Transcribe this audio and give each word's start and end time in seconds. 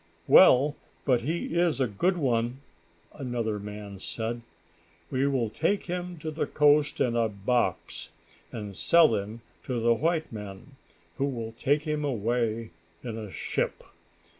"Well, 0.27 0.75
but 1.05 1.21
he 1.21 1.53
is 1.53 1.79
a 1.79 1.85
good 1.85 2.17
one," 2.17 2.61
another 3.13 3.59
man 3.59 3.99
said. 3.99 4.41
"We 5.11 5.27
will 5.27 5.51
take 5.51 5.83
him 5.83 6.17
to 6.21 6.31
the 6.31 6.47
coast 6.47 6.99
in 6.99 7.15
a 7.15 7.29
box, 7.29 8.09
and 8.51 8.75
sell 8.75 9.13
him 9.15 9.41
to 9.65 9.79
the 9.79 9.93
white 9.93 10.31
men 10.31 10.75
who 11.17 11.27
will 11.27 11.51
take 11.51 11.83
him 11.83 12.03
away 12.03 12.71
in 13.03 13.15
a 13.15 13.31
ship. 13.31 13.83